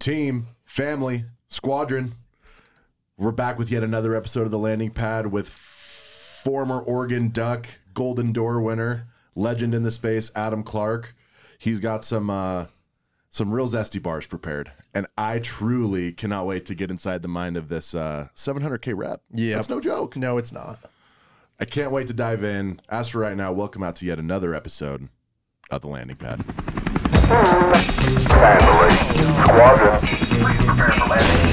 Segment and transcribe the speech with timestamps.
[0.00, 2.12] team, family, squadron.
[3.18, 8.32] We're back with yet another episode of the landing pad with former Oregon Duck Golden
[8.32, 11.14] Door winner, legend in the space, Adam Clark.
[11.58, 12.66] He's got some uh,
[13.28, 17.58] some real zesty bars prepared, and I truly cannot wait to get inside the mind
[17.58, 19.20] of this uh, 700k rep.
[19.30, 19.56] Yeah.
[19.56, 20.16] that's no joke.
[20.16, 20.78] No, it's not.
[21.60, 22.80] I can't wait to dive in.
[22.88, 25.10] As for right now, welcome out to yet another episode
[25.70, 26.42] of the landing pad.
[27.10, 28.90] Family.
[29.44, 30.00] Squadron.
[30.00, 31.50] Please prepare for landing.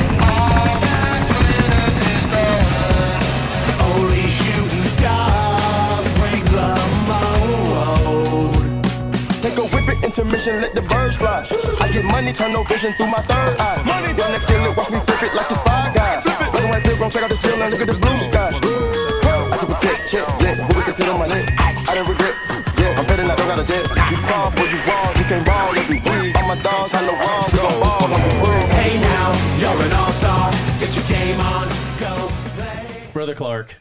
[9.88, 11.48] The intermission, let the birds fly.
[11.80, 13.82] I get money, turn no vision through my third eye.
[13.86, 16.26] Money, run that skillet, watch me flip it like it's five guys.
[16.26, 18.52] Looking right there, gon' check out the ceiling, look at the blue sky.
[18.52, 21.54] I took a tip, check, yeah, what can sit on my neck.
[21.58, 22.36] I didn't regret,
[22.78, 23.88] yeah, I'm betting I don't got a debt.
[24.12, 26.36] You crawl for you you can't ball every week.
[26.36, 28.68] All my dogs, I know wrong, we gon' ball like a fool.
[28.78, 30.52] Hey now, you're an all-star.
[30.80, 31.68] Get your game on,
[32.00, 33.04] go play.
[33.12, 33.76] Brother Clark,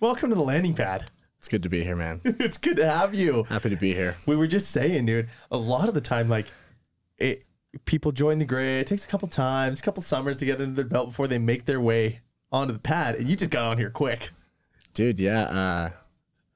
[0.00, 1.10] welcome to the landing pad.
[1.38, 2.22] It's good to be here, man.
[2.24, 3.42] it's good to have you.
[3.42, 4.16] Happy to be here.
[4.24, 6.46] We were just saying, dude, a lot of the time, like,
[7.18, 7.44] it,
[7.84, 8.80] people join the grit.
[8.80, 11.38] It takes a couple times, a couple summers to get into their belt before they
[11.38, 13.16] make their way onto the pad.
[13.16, 14.30] And you just got on here quick.
[14.94, 15.42] Dude, yeah.
[15.42, 15.90] Uh,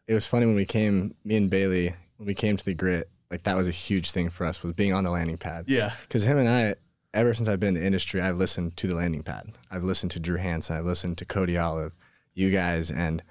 [0.09, 3.11] it was funny when we came, me and Bailey, when we came to the grit,
[3.31, 5.67] like that was a huge thing for us was being on the landing pad.
[5.69, 5.93] Yeah.
[6.03, 6.75] Because him and I,
[7.15, 9.51] ever since I've been in the industry, I've listened to the landing pad.
[9.71, 10.77] I've listened to Drew Hansen.
[10.77, 11.93] I've listened to Cody Olive,
[12.35, 13.23] you guys, and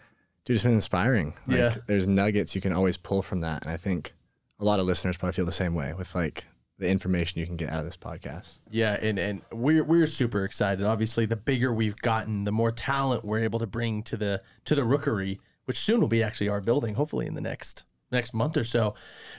[0.45, 1.33] dude, it's been inspiring.
[1.47, 1.75] Like, Yeah.
[1.87, 3.63] There's nuggets you can always pull from that.
[3.63, 4.13] And I think
[4.59, 6.45] a lot of listeners probably feel the same way with like
[6.77, 8.59] the information you can get out of this podcast.
[8.69, 10.85] Yeah, and and we're we're super excited.
[10.85, 14.75] Obviously, the bigger we've gotten, the more talent we're able to bring to the to
[14.75, 18.57] the rookery, which soon will be actually our building, hopefully in the next next month
[18.57, 18.95] or so.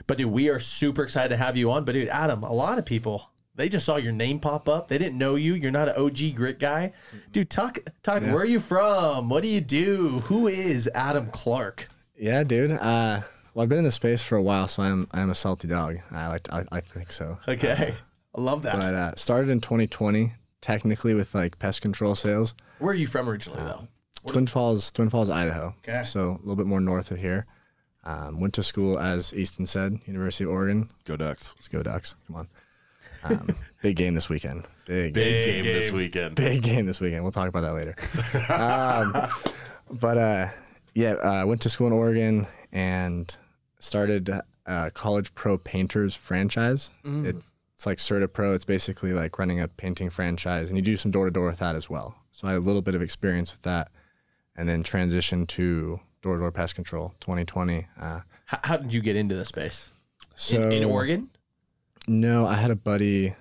[0.07, 1.85] But dude, we are super excited to have you on.
[1.85, 4.87] But dude, Adam, a lot of people they just saw your name pop up.
[4.87, 5.53] They didn't know you.
[5.53, 6.93] You're not an OG grit guy,
[7.31, 7.49] dude.
[7.49, 8.23] Talk talk.
[8.23, 9.29] Where are you from?
[9.29, 10.19] What do you do?
[10.25, 11.89] Who is Adam Clark?
[12.17, 12.71] Yeah, dude.
[12.71, 13.21] Uh,
[13.53, 15.97] well, I've been in the space for a while, so I'm I'm a salty dog.
[16.11, 17.39] I like I, I think so.
[17.47, 17.93] Okay,
[18.35, 18.75] I love that.
[18.75, 22.55] But uh, started in 2020, technically with like pest control sales.
[22.79, 23.87] Where are you from originally, though?
[24.27, 25.75] Twin Falls, Twin Falls, Idaho.
[25.79, 26.03] Okay.
[26.03, 27.47] So a little bit more north of here.
[28.03, 30.89] Um, went to school as Easton said, University of Oregon.
[31.05, 31.53] Go Ducks.
[31.57, 32.15] Let's go Ducks!
[32.27, 32.47] Come on.
[33.23, 34.67] Um, big game this weekend.
[34.85, 36.35] Big, Big game this weekend.
[36.35, 37.23] big game this weekend.
[37.23, 37.95] We'll talk about that later.
[38.51, 39.27] um,
[39.99, 40.49] but uh,
[40.95, 43.35] yeah, I uh, went to school in Oregon and
[43.79, 44.29] started
[44.65, 46.91] uh, College Pro Painters franchise.
[47.03, 47.35] It,
[47.75, 48.55] it's like CertaPro.
[48.55, 51.59] It's basically like running a painting franchise, and you do some door to door with
[51.59, 52.15] that as well.
[52.31, 53.89] So I had a little bit of experience with that,
[54.55, 57.87] and then transitioned to door to door pest control 2020.
[57.99, 59.89] Uh, How, how did you get into the space
[60.35, 61.29] so in, in Oregon?
[62.07, 63.35] No, I had a buddy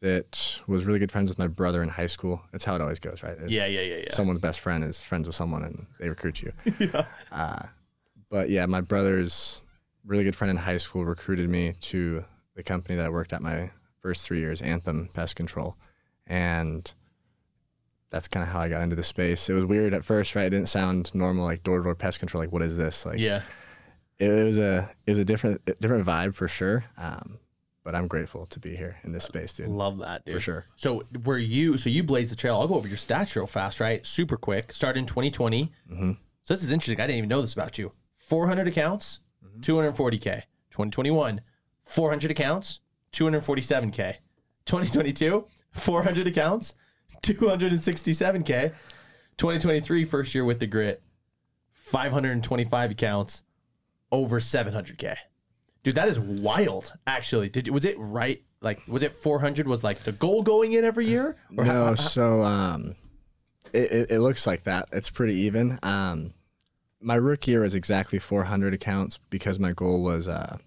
[0.00, 2.42] that was really good friends with my brother in high school.
[2.50, 3.36] That's how it always goes, right?
[3.46, 4.10] Yeah, yeah, yeah, yeah.
[4.12, 6.52] someone's best friend is friends with someone and they recruit you.
[7.32, 7.62] Uh,
[8.28, 9.62] but yeah, my brother's
[10.04, 13.42] really good friend in high school recruited me to the company that I worked at
[13.42, 15.76] my first three years, Anthem Pest Control.
[16.26, 16.92] And
[18.12, 19.48] that's kind of how I got into the space.
[19.50, 20.44] It was weird at first, right?
[20.46, 22.42] It didn't sound normal, like door to door pest control.
[22.42, 23.04] Like, what is this?
[23.04, 23.42] Like, yeah.
[24.18, 26.84] it, it was a it was a different different vibe for sure.
[26.96, 27.38] Um,
[27.84, 29.66] but I'm grateful to be here in this space, dude.
[29.66, 30.36] Love that, dude.
[30.36, 30.66] For sure.
[30.76, 31.76] So were you?
[31.76, 32.54] So you blazed the trail.
[32.54, 34.06] I'll go over your stats real fast, right?
[34.06, 34.72] Super quick.
[34.72, 35.72] Started in 2020.
[35.90, 36.12] Mm-hmm.
[36.42, 37.00] So this is interesting.
[37.00, 37.92] I didn't even know this about you.
[38.16, 39.60] 400 accounts, Mm-hmm.
[39.60, 40.42] 240k.
[40.70, 41.40] 2021,
[41.82, 42.80] 400 accounts,
[43.12, 44.16] 247k.
[44.64, 46.74] 2022, 400 accounts,
[47.22, 48.72] 267k.
[49.38, 51.02] 2023, first year with the grit,
[51.72, 53.42] 525 accounts,
[54.10, 55.16] over 700k.
[55.82, 56.92] Dude, that is wild.
[57.06, 58.42] Actually, did was it right?
[58.60, 59.66] Like, was it 400?
[59.66, 61.36] Was like the goal going in every year?
[61.56, 62.94] Or how- No, so um,
[63.72, 64.88] it, it, it looks like that.
[64.92, 65.80] It's pretty even.
[65.82, 66.34] Um,
[67.00, 70.58] my rookie year was exactly 400 accounts because my goal was uh,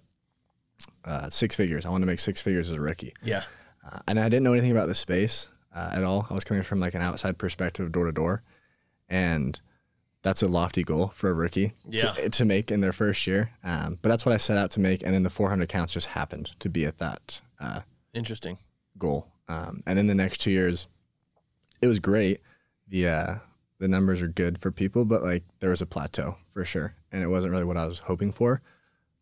[1.06, 1.86] uh, six figures.
[1.86, 3.14] I wanted to make six figures as a rookie.
[3.24, 3.44] yeah.
[3.90, 6.26] Uh, and I didn't know anything about the space uh, at all.
[6.30, 8.42] I was coming from like an outside perspective, door to door,
[9.10, 9.60] and
[10.22, 12.14] that's a lofty goal for a rookie Yeah.
[12.14, 13.52] to, to make in their first year.
[13.64, 16.08] Um, but that's what I set out to make, and then the 400 counts just
[16.08, 17.82] happened to be at that uh,
[18.14, 18.58] Interesting.
[18.98, 19.28] goal.
[19.48, 20.88] Um, and then the next two years,
[21.82, 22.42] it was great.
[22.88, 23.36] The uh,
[23.78, 27.22] the numbers are good for people, but like there was a plateau for sure, and
[27.22, 28.62] it wasn't really what I was hoping for.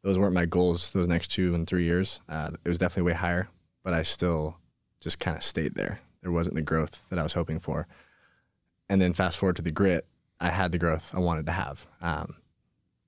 [0.04, 0.92] Those weren't my goals.
[0.92, 3.50] Those next two and three years, uh, it was definitely way higher,
[3.84, 4.58] but I still
[5.02, 6.00] just kind of stayed there.
[6.24, 7.86] There wasn't the growth that I was hoping for.
[8.90, 10.08] And then fast forward to the grit,
[10.40, 11.88] I had the growth I wanted to have.
[12.02, 12.38] Um,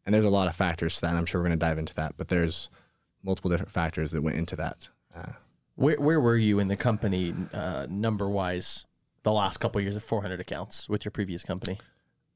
[0.05, 1.09] and there's a lot of factors to that.
[1.09, 2.69] And I'm sure we're going to dive into that, but there's
[3.23, 4.89] multiple different factors that went into that.
[5.15, 5.31] Uh,
[5.75, 8.85] Where where were you in the company uh, number wise
[9.23, 11.79] the last couple years of 400 accounts with your previous company?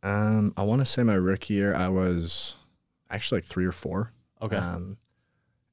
[0.02, 2.56] Um, I want to say my rookie year, I was
[3.10, 4.14] actually like three or four.
[4.42, 4.56] Okay.
[4.56, 4.98] Um,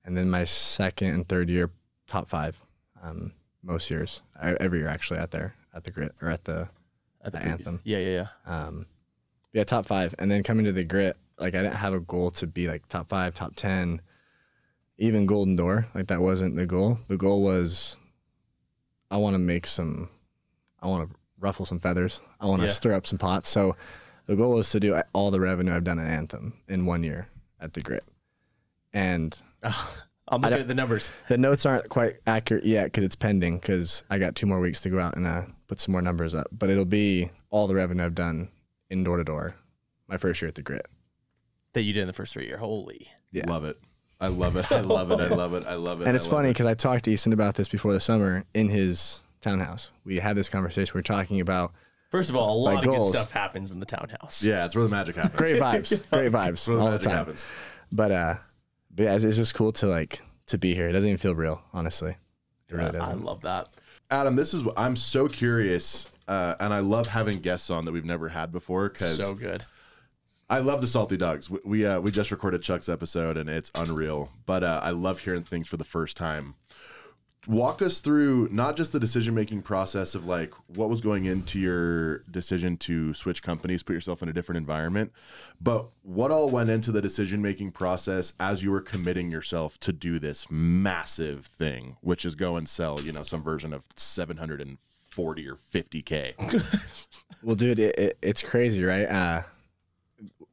[0.05, 1.71] and then my second and third year,
[2.07, 2.63] top five.
[3.03, 3.33] Um,
[3.67, 6.69] most years, I, every year actually at there at the grit or at the
[7.23, 7.81] At the previous- anthem.
[7.85, 8.65] Yeah, yeah, yeah.
[8.67, 8.87] Um,
[9.53, 10.15] yeah, top five.
[10.19, 12.87] And then coming to the grit, like I didn't have a goal to be like
[12.89, 14.01] top five, top 10,
[14.99, 15.87] even golden door.
[15.95, 17.01] Like that wasn't the goal.
[17.09, 17.97] The goal was
[19.11, 20.09] I want to make some,
[20.81, 22.21] I want to ruffle some feathers.
[22.41, 22.73] I want to Yeah.
[22.73, 23.49] stir up some pots.
[23.49, 23.77] So
[24.27, 27.29] the goal was to do all the revenue I've done at Anthem in one year
[27.61, 28.05] at the grit.
[28.93, 29.39] And
[30.29, 31.11] I'm looking at the numbers.
[31.29, 34.81] the notes aren't quite accurate yet because it's pending because I got two more weeks
[34.83, 36.49] to go out and uh, put some more numbers up.
[36.53, 38.49] But it'll be all the revenue I've done
[38.91, 39.55] in door to door
[40.09, 40.87] my first year at the grit.
[41.75, 42.59] that you did in the first three year.
[42.59, 43.09] Holy.
[43.33, 43.45] Yeah.
[43.49, 43.79] Love it.
[44.21, 44.71] I love it.
[44.73, 45.21] I love it.
[45.21, 45.65] I love it.
[45.67, 46.07] I love it.
[46.07, 46.53] And it's love funny it.
[46.53, 49.91] because I talked to Easton about this before the summer in his townhouse.
[50.05, 50.93] We had this conversation.
[50.95, 51.73] We are talking about
[52.11, 53.13] First of all, a lot of goals.
[53.13, 54.43] good stuff happens in the townhouse.
[54.43, 55.35] Yeah, it's where the magic happens.
[55.37, 57.17] great vibes, great vibes where the all the time.
[57.17, 57.47] happens.
[57.93, 58.35] But uh,
[58.97, 60.89] but yeah, it's, it's just cool to like to be here.
[60.89, 62.17] It doesn't even feel real, honestly.
[62.69, 63.25] It really I doesn't.
[63.25, 63.69] love that.
[64.11, 67.93] Adam, this is what I'm so curious, uh, and I love having guests on that
[67.93, 69.65] we've never had before because So good.
[70.49, 71.51] I love the salty dogs.
[71.51, 75.21] We we, uh, we just recorded Chuck's episode and it's unreal, but uh, I love
[75.21, 76.55] hearing things for the first time.
[77.49, 81.61] Walk us through not just the decision making process of like what was going into
[81.61, 85.13] your decision to switch companies, put yourself in a different environment,
[85.61, 89.93] but what all went into the decision making process as you were committing yourself to
[89.93, 95.49] do this massive thing, which is go and sell, you know, some version of 740
[95.49, 97.05] or 50K.
[97.43, 99.05] Well, dude, it, it, it's crazy, right?
[99.05, 99.43] Uh,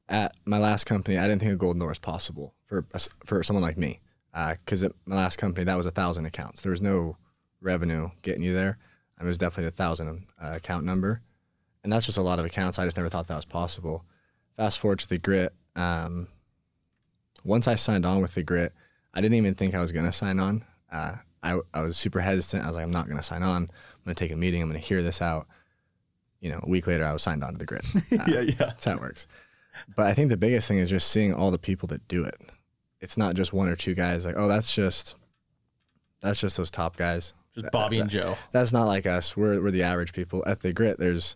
[0.10, 2.86] at my last company, I didn't think a golden door was possible for
[3.26, 4.00] for someone like me.
[4.34, 6.62] Because at my last company, that was a thousand accounts.
[6.62, 7.18] There was no
[7.62, 8.78] revenue getting you there.
[9.18, 11.22] I mean, it was definitely a thousand uh, account number,
[11.84, 12.80] and that's just a lot of accounts.
[12.80, 14.04] I just never thought that was possible.
[14.58, 15.54] Fast forward to the grit.
[15.76, 16.28] Um,
[17.44, 18.74] once I signed on with the grit,
[19.14, 20.66] I didn't even think I was gonna sign on.
[20.92, 22.64] Uh, I I was super hesitant.
[22.64, 23.64] I was like, I'm not gonna sign on.
[23.64, 23.70] I'm
[24.06, 24.62] gonna take a meeting.
[24.62, 25.48] I'm gonna hear this out
[26.44, 27.86] you know, a week later I was signed on to the grit.
[28.12, 28.56] Yeah, yeah.
[28.58, 29.28] That's how it works.
[29.96, 32.36] But I think the biggest thing is just seeing all the people that do it.
[33.04, 35.16] It's not just one or two guys like, oh, that's just
[36.22, 37.34] that's just those top guys.
[37.54, 38.38] Just Bobby and Joe.
[38.52, 39.36] That's not like us.
[39.38, 40.44] We're we're the average people.
[40.48, 41.36] At the grit, there's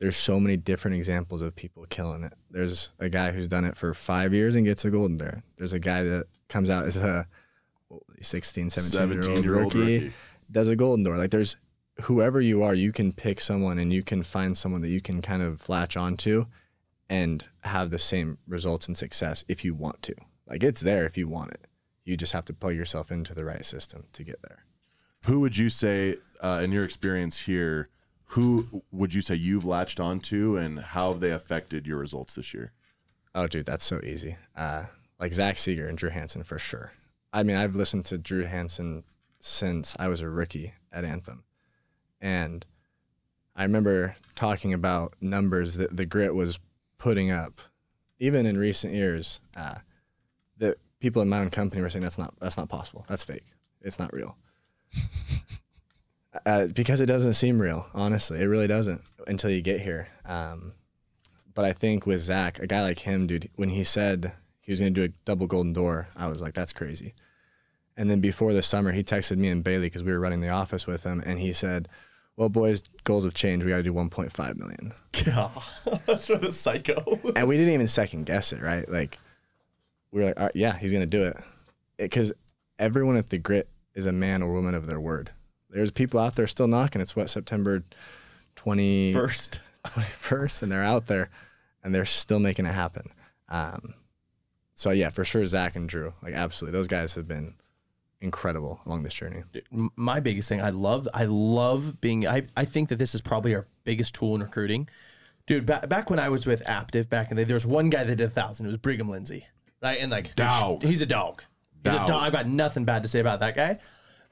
[0.00, 2.32] there's so many different examples of people killing it.
[2.50, 5.42] There's a guy who's done it for five years and gets a golden bear.
[5.58, 7.28] There's a guy that comes out as a
[7.88, 10.12] what, 16, 17 year old 17-year-old rookie, rookie.
[10.50, 11.18] does a golden door.
[11.18, 11.56] Like there's
[12.02, 15.22] whoever you are, you can pick someone and you can find someone that you can
[15.22, 16.46] kind of latch onto
[17.08, 20.14] and have the same results and success if you want to.
[20.46, 21.66] Like it's there if you want it.
[22.04, 24.64] You just have to plug yourself into the right system to get there.
[25.24, 27.88] Who would you say, uh, in your experience here,
[28.28, 32.52] who would you say you've latched onto and how have they affected your results this
[32.52, 32.72] year?
[33.34, 34.36] Oh, dude, that's so easy.
[34.54, 34.84] Uh,
[35.18, 36.92] like Zach Seeger and Drew Hansen for sure.
[37.32, 39.04] I mean, I've listened to Drew Hansen
[39.40, 41.44] since I was a rookie at Anthem.
[42.20, 42.66] And
[43.56, 46.58] I remember talking about numbers that the grit was
[46.98, 47.60] putting up,
[48.18, 49.76] even in recent years, uh,
[50.58, 53.04] that people in my own company were saying that's not that's not possible.
[53.08, 53.44] That's fake.
[53.82, 54.36] It's not real.
[56.46, 57.86] uh, because it doesn't seem real.
[57.94, 60.08] Honestly, it really doesn't until you get here.
[60.24, 60.72] Um,
[61.54, 64.80] but I think with Zach, a guy like him, dude, when he said he was
[64.80, 67.14] going to do a double golden door, I was like, that's crazy.
[67.96, 70.48] And then before the summer, he texted me and Bailey because we were running the
[70.48, 71.88] office with him, and he said,
[72.36, 73.64] "Well, boys, goals have changed.
[73.64, 74.92] We got to do 1.5 million."
[75.24, 75.50] Yeah.
[76.06, 77.20] That's what a psycho.
[77.36, 78.88] And we didn't even second guess it, right?
[78.88, 79.20] Like,
[80.14, 81.36] we were like, All right, "Yeah, he's going to do it,"
[81.98, 82.32] because
[82.78, 85.30] everyone at the grit is a man or woman of their word.
[85.68, 87.02] There's people out there still knocking.
[87.02, 87.82] It's what September
[88.56, 89.60] 20 First.
[89.84, 91.30] 21st and they're out there
[91.82, 93.10] and they're still making it happen.
[93.48, 93.94] Um,
[94.74, 97.54] so yeah, for sure, Zach and Drew, like absolutely, those guys have been
[98.20, 99.42] incredible along this journey.
[99.96, 103.54] My biggest thing I love I love being I, I think that this is probably
[103.54, 104.88] our biggest tool in recruiting.
[105.46, 107.90] Dude, back, back when I was with Aptive back in the day, there was one
[107.90, 108.66] guy that did a thousand.
[108.66, 109.46] It was Brigham Lindsay.
[109.84, 109.98] Right?
[110.00, 110.82] And like Dog.
[110.82, 111.42] he's a dog.
[111.84, 112.08] He's Dog.
[112.08, 112.22] a dog.
[112.22, 113.78] I've got nothing bad to say about that guy.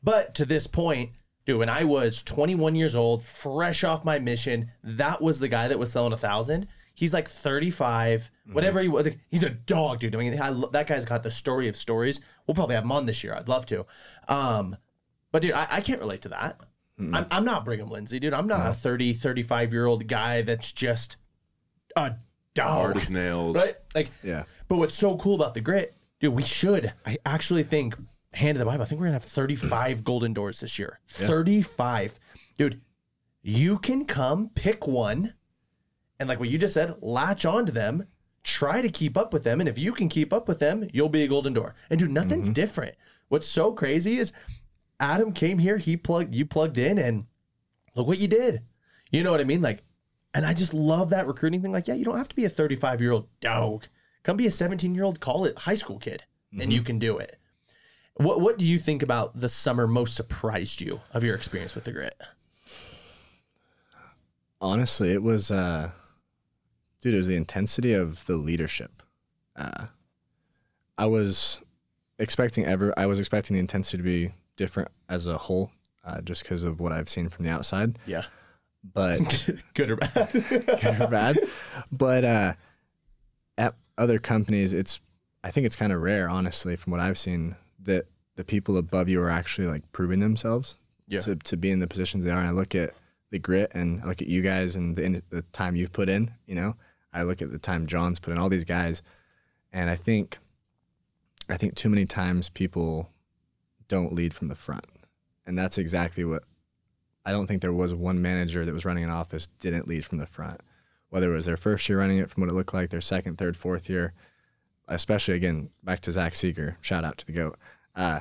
[0.03, 1.11] But to this point,
[1.45, 5.69] dude, when I was 21 years old, fresh off my mission, that was the guy
[5.69, 6.69] that was selling a thousand.
[6.95, 8.55] He's like 35, mm-hmm.
[8.55, 9.09] whatever he was.
[9.31, 10.15] He's a dog, dude.
[10.15, 12.21] I mean, I, that guy's got the story of stories.
[12.47, 13.35] We'll probably have him on this year.
[13.35, 13.87] I'd love to.
[14.29, 14.77] Um,
[15.31, 16.59] but dude, I, I can't relate to that.
[17.01, 17.15] Mm-hmm.
[17.15, 18.35] I'm, I'm not Brigham Lindsay, dude.
[18.35, 18.71] I'm not mm-hmm.
[18.71, 21.17] a 30, 35 year old guy that's just
[21.97, 22.17] a
[22.55, 22.69] dog.
[22.69, 23.57] Hard as nails.
[23.57, 23.77] Right?
[23.95, 24.45] Like, Yeah.
[24.69, 26.93] But what's so cool about the grit, dude, we should.
[27.05, 27.95] I actually think
[28.33, 28.83] hand of the Bible.
[28.83, 31.01] I think we're gonna have 35 golden doors this year.
[31.09, 32.19] 35.
[32.57, 32.81] Dude,
[33.43, 35.35] you can come pick one
[36.23, 38.07] and like what you just said, latch onto them,
[38.45, 39.59] try to keep up with them.
[39.59, 41.75] And if you can keep up with them, you'll be a golden door.
[41.91, 42.55] And dude, nothing's mm-hmm.
[42.55, 42.95] different.
[43.27, 44.33] What's so crazy is
[45.01, 47.27] Adam came here, he plugged you plugged in and
[47.97, 48.63] look what you did.
[49.11, 49.63] You know what I mean?
[49.63, 49.83] Like,
[50.35, 51.73] and I just love that recruiting thing.
[51.73, 53.87] Like, yeah, you don't have to be a 35 year old dog.
[54.23, 56.25] Come be a 17 year old, call it high school kid,
[56.59, 57.37] and you can do it.
[58.15, 61.85] What What do you think about the summer most surprised you of your experience with
[61.85, 62.21] the grit?
[64.61, 65.91] honestly, it was, uh,
[67.01, 69.03] dude, it was the intensity of the leadership.
[69.57, 69.87] Uh,
[70.97, 71.61] I was
[72.19, 75.73] expecting ever, I was expecting the intensity to be different as a whole,
[76.05, 77.99] uh, just because of what I've seen from the outside.
[78.07, 78.27] Yeah,
[78.85, 80.29] But good or bad?
[80.33, 81.39] good or bad.
[81.91, 82.53] But uh,
[83.59, 85.01] at other companies, it's
[85.45, 89.09] I think it's kind of rare, honestly, from what I've seen, that the people above
[89.09, 90.77] you are actually like proving themselves
[91.09, 91.21] Yeah.
[91.21, 92.39] to, to be in the positions they are.
[92.39, 92.91] And I look at
[93.31, 96.33] the grit and I look at you guys and the, the time you've put in.
[96.47, 96.77] You know,
[97.13, 98.39] I look at the time John's put in.
[98.39, 99.03] All these guys,
[99.73, 100.39] and I think
[101.49, 103.11] I think too many times people
[103.89, 104.87] don't lead from the front,
[105.45, 106.45] and that's exactly what
[107.25, 110.19] I don't think there was one manager that was running an office didn't lead from
[110.19, 110.61] the front.
[111.11, 113.37] Whether it was their first year running it from what it looked like, their second,
[113.39, 114.15] third, fourth year,
[114.89, 117.57] especially again, back to Zach Seeger, shout out to the GOAT.
[117.95, 118.21] Uh,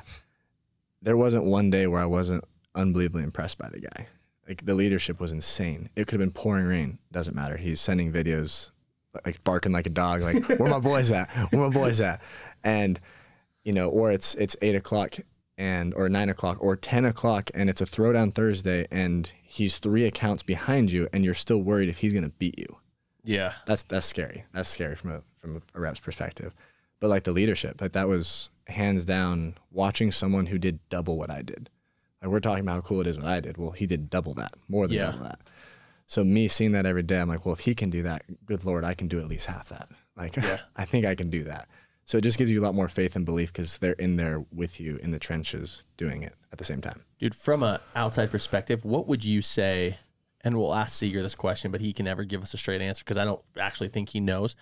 [1.00, 2.44] there wasn't one day where I wasn't
[2.74, 4.08] unbelievably impressed by the guy.
[4.46, 5.88] Like the leadership was insane.
[5.96, 7.56] It could have been pouring rain, doesn't matter.
[7.56, 8.70] He's sending videos
[9.24, 11.28] like barking like a dog, like, where my boys at?
[11.50, 12.20] Where my boys at?
[12.64, 13.00] And,
[13.64, 15.16] you know, or it's it's eight o'clock
[15.58, 20.04] and or nine o'clock or ten o'clock and it's a throwdown Thursday and he's three
[20.04, 22.76] accounts behind you and you're still worried if he's gonna beat you.
[23.24, 24.44] yeah, That's that's scary.
[24.52, 26.54] That's scary from a from a rep's perspective.
[27.00, 31.30] But like the leadership, like that was hands down watching someone who did double what
[31.30, 31.68] I did.
[32.22, 33.58] Like we're talking about how cool it is what I did.
[33.58, 35.10] Well, he did double that, more than Yeah.
[35.10, 35.40] double that.
[36.06, 38.64] So me seeing that every day, I'm like, well, if he can do that, good
[38.64, 39.88] lord, I can do at least half that.
[40.16, 40.36] Like,
[40.76, 41.68] I think I can do that.
[42.04, 44.44] So it just gives you a lot more faith and belief because they're in there
[44.52, 47.02] with you in the trenches doing it at the same time.
[47.18, 47.34] dude.
[47.34, 49.98] From an outside perspective, what would you say?
[50.44, 53.04] And we'll ask Seeger this question, but he can never give us a straight answer
[53.04, 54.56] because I don't actually think he knows.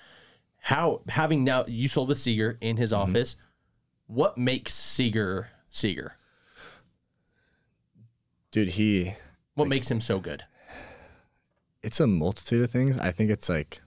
[0.58, 3.02] How having now you sold with Seeger in his mm-hmm.
[3.02, 3.36] office,
[4.06, 6.16] what makes Seeger Seeger?
[8.50, 9.14] Dude, he
[9.54, 10.44] What makes him so good?
[11.82, 12.98] it's a multitude of things.
[12.98, 13.80] I think it's like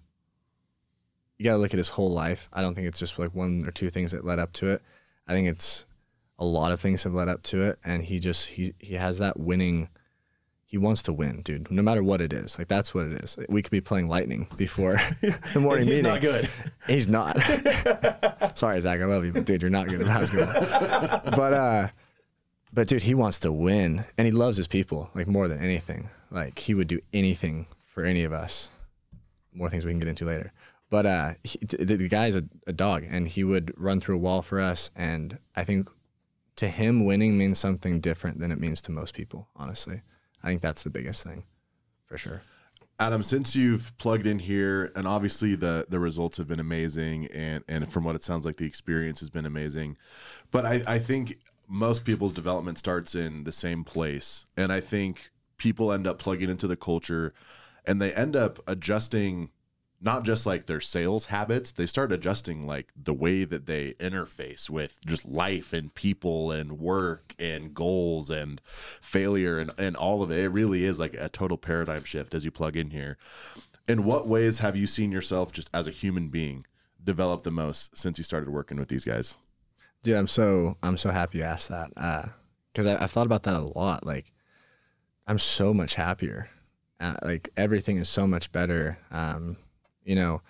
[1.38, 2.48] you gotta look at his whole life.
[2.54, 4.82] I don't think it's just like one or two things that led up to it.
[5.28, 5.86] I think it's
[6.40, 9.18] a lot of things have led up to it, and he just he he has
[9.20, 9.90] that winning.
[10.66, 11.70] He wants to win, dude.
[11.70, 13.38] No matter what it is, like that's what it is.
[13.48, 15.00] We could be playing lightning before
[15.54, 16.12] the morning He's meeting.
[16.12, 16.50] not good.
[16.88, 17.38] He's not.
[18.56, 19.00] Sorry, Zach.
[19.00, 21.22] I love you, but dude, you're not good at basketball.
[21.36, 21.88] but uh,
[22.74, 26.10] but dude, he wants to win, and he loves his people like more than anything.
[26.32, 28.72] Like he would do anything for any of us.
[29.54, 30.52] More things we can get into later.
[30.94, 34.44] But uh, he, the, guy's a, a dog, and he would run through a wall
[34.44, 34.92] for us.
[34.96, 35.90] And I think
[36.58, 39.48] to him, winning means something different than it means to most people.
[39.56, 40.04] Honestly,
[40.44, 41.46] I think that's the biggest thing,
[42.06, 42.44] for sure.
[43.00, 47.64] Adam, since you've plugged in here, and obviously the the results have been amazing, and
[47.68, 49.98] and from what it sounds like, the experience has been amazing.
[50.52, 55.32] But I I think most people's development starts in the same place, and I think
[55.58, 57.34] people end up plugging into the culture,
[57.84, 59.50] and they end up adjusting
[60.04, 64.70] not just like their sales habits, they start adjusting like the way that they interface
[64.70, 68.62] with just life and people and work and goals and
[69.02, 70.40] failure and, and all of it.
[70.40, 73.18] It really is like a total paradigm shift as you plug in here.
[73.88, 76.66] In what ways have you seen yourself just as a human being
[77.02, 79.38] develop the most since you started working with these guys?
[80.04, 81.92] Dude, I'm so I'm so happy you asked that
[82.74, 84.06] because I, I thought about that a lot.
[84.06, 84.34] Like,
[85.28, 86.50] I'm so much happier.
[87.00, 88.98] Uh, like everything is so much better.
[89.12, 89.56] Um,
[90.06, 90.42] you know,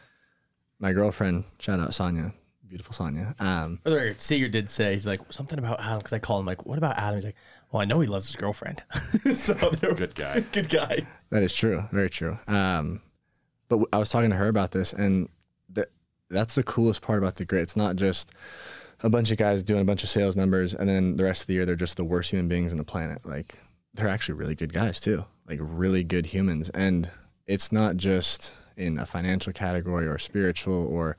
[0.79, 2.33] my girlfriend, shout out Sonia,
[2.67, 3.35] beautiful Sonia.
[3.39, 6.41] Um, For the record, Seeger did say he's like something about Adam because I called
[6.41, 7.35] him like, "What about Adam?" He's like,
[7.71, 8.83] "Well, I know he loves his girlfriend."
[9.35, 10.39] so they're Good guy.
[10.51, 11.05] good guy.
[11.29, 11.83] That is true.
[11.91, 12.37] Very true.
[12.47, 13.01] Um,
[13.69, 15.29] but w- I was talking to her about this, and
[15.73, 15.87] th-
[16.29, 17.61] that's the coolest part about the grit.
[17.63, 18.31] It's not just
[19.01, 21.47] a bunch of guys doing a bunch of sales numbers, and then the rest of
[21.47, 23.25] the year they're just the worst human beings on the planet.
[23.25, 23.59] Like
[23.93, 26.69] they're actually really good guys too, like really good humans.
[26.69, 27.11] And
[27.45, 31.17] it's not just in a financial category or spiritual or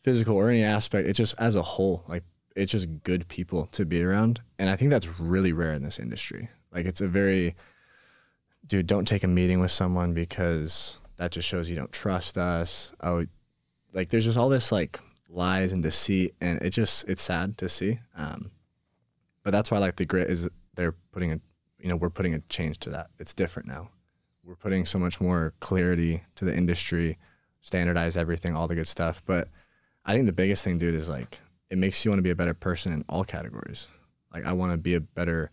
[0.00, 1.08] physical or any aspect.
[1.08, 4.76] It's just as a whole, like it's just good people to be around, and I
[4.76, 6.48] think that's really rare in this industry.
[6.72, 7.54] Like it's a very
[8.66, 12.92] dude, don't take a meeting with someone because that just shows you don't trust us.
[13.02, 13.26] Oh,
[13.92, 17.68] like there's just all this like lies and deceit, and it just it's sad to
[17.68, 18.00] see.
[18.16, 18.50] Um,
[19.42, 21.40] but that's why like the grit is they're putting a,
[21.78, 23.08] you know, we're putting a change to that.
[23.18, 23.90] It's different now.
[24.46, 27.18] We're putting so much more clarity to the industry,
[27.62, 29.20] standardize everything, all the good stuff.
[29.26, 29.48] But
[30.04, 32.36] I think the biggest thing, dude, is like it makes you want to be a
[32.36, 33.88] better person in all categories.
[34.32, 35.50] Like I want to be a better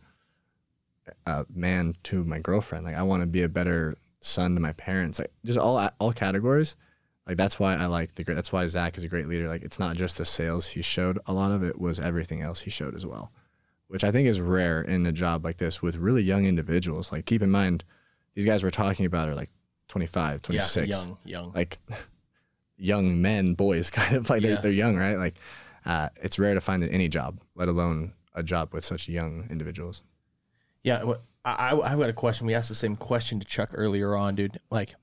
[1.25, 2.85] uh, man to my girlfriend.
[2.85, 5.17] Like I want to be a better son to my parents.
[5.17, 6.75] Like just all all categories.
[7.25, 8.35] Like that's why I like the great.
[8.35, 9.47] That's why Zach is a great leader.
[9.47, 11.17] Like it's not just the sales he showed.
[11.25, 13.31] A lot of it was everything else he showed as well,
[13.87, 17.11] which I think is rare in a job like this with really young individuals.
[17.11, 17.83] Like keep in mind,
[18.35, 19.49] these guys we're talking about are like
[19.89, 21.51] 25, 26, Yeah, young, young.
[21.53, 21.79] like
[22.77, 24.53] young men, boys, kind of like Yeah.
[24.53, 25.17] they're, they're young, right?
[25.17, 25.35] Like
[25.85, 30.03] uh, it's rare to find any job, let alone a job with such young individuals.
[30.83, 31.13] Yeah,
[31.45, 32.47] I, I I've got a question.
[32.47, 34.59] We asked the same question to Chuck earlier on, dude.
[34.69, 34.95] Like,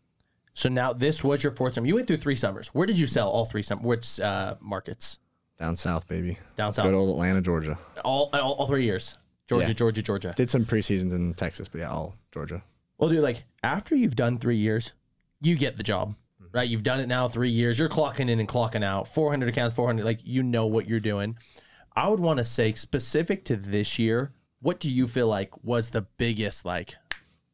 [0.52, 1.86] so now this was your fourth summer.
[1.86, 2.68] You went through three summers.
[2.68, 3.84] Where did you sell all three summers?
[3.84, 5.18] Which uh, markets?
[5.58, 6.38] Down south, baby.
[6.56, 6.86] Down south.
[6.86, 7.78] Good old Atlanta, Georgia.
[8.04, 9.16] All, all all three years.
[9.48, 9.72] Georgia, Yeah.
[9.74, 10.32] Georgia, Georgia.
[10.36, 12.62] Did some preseasons in Texas, but yeah, all Georgia.
[13.00, 14.92] Well, dude, like after you've done three years,
[15.40, 16.16] you get the job,
[16.52, 16.68] right?
[16.68, 17.78] You've done it now three years.
[17.78, 19.08] You're clocking in and clocking out.
[19.08, 20.04] 400 accounts, 400.
[20.04, 21.38] Like you know what you're doing.
[21.96, 24.34] I would want to say specific to this year.
[24.60, 26.94] What do you feel like was the biggest like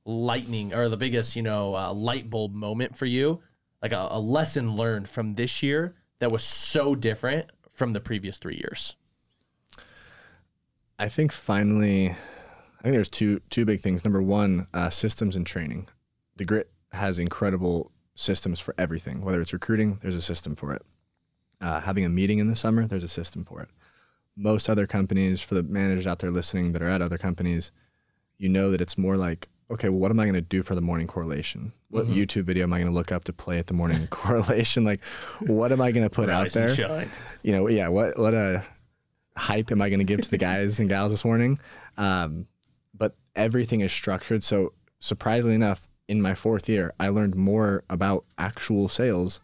[0.04, 3.40] lightning or the biggest you know uh, light bulb moment for you?
[3.80, 8.36] Like a, a lesson learned from this year that was so different from the previous
[8.36, 8.96] three years.
[10.98, 12.16] I think finally, I
[12.87, 14.05] think there's two two big things.
[14.05, 15.88] Number one, uh, systems and training.
[16.37, 19.21] The Grit has incredible systems for everything.
[19.21, 20.83] Whether it's recruiting, there's a system for it.
[21.61, 23.69] Uh, having a meeting in the summer, there's a system for it.
[24.37, 27.73] Most other companies, for the managers out there listening that are at other companies,
[28.38, 30.75] you know that it's more like, okay, well, what am I going to do for
[30.75, 31.73] the morning correlation?
[31.88, 34.85] What YouTube video am I going to look up to play at the morning correlation?
[34.85, 35.00] Like,
[35.40, 36.69] what am I going to put out there?
[37.43, 38.64] you know, yeah, what what a
[39.37, 41.59] hype am I going to give to the guys and gals this morning?
[41.97, 42.47] Um,
[42.96, 44.42] but everything is structured.
[44.44, 49.40] So surprisingly enough, in my fourth year, I learned more about actual sales